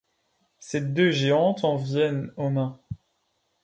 [0.57, 2.81] Ces deux géantes en viennent aux mains.